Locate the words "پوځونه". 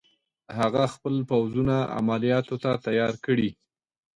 1.29-1.75